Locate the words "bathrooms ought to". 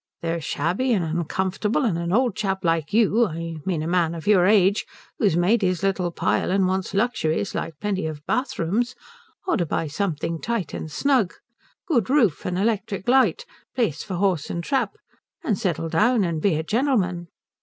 8.25-9.65